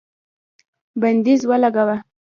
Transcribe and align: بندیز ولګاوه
بندیز 1.01 1.41
ولګاوه 1.49 1.97